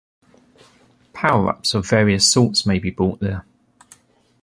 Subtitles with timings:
[1.13, 3.45] Power-ups of various sorts may be bought there.